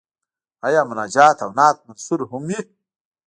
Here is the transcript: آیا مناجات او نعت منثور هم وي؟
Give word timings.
آیا 0.67 0.81
مناجات 0.89 1.37
او 1.45 1.51
نعت 1.57 1.77
منثور 1.87 2.19
هم 2.31 2.43
وي؟ 2.49 2.59